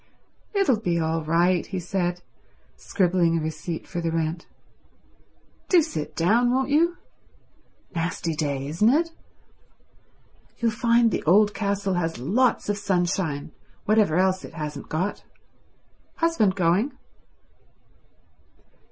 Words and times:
"It'll 0.55 0.79
be 0.79 0.99
all 0.99 1.23
right," 1.23 1.63
he 1.63 1.79
said, 1.79 2.23
scribbling 2.75 3.37
a 3.37 3.41
receipt 3.43 3.85
for 3.87 4.01
the 4.01 4.11
rent. 4.11 4.47
"Do 5.69 5.83
sit 5.83 6.15
down, 6.15 6.49
won't 6.51 6.71
you? 6.71 6.97
Nasty 7.93 8.33
day, 8.33 8.65
isn't 8.67 8.89
it? 8.89 9.09
You'll 10.57 10.71
find 10.71 11.11
the 11.11 11.21
old 11.25 11.53
castle 11.53 11.93
has 11.93 12.17
lots 12.17 12.67
of 12.67 12.79
sunshine, 12.79 13.51
whatever 13.85 14.17
else 14.17 14.43
it 14.43 14.55
hasn't 14.55 14.89
got. 14.89 15.23
Husband 16.15 16.55
going?" 16.55 16.93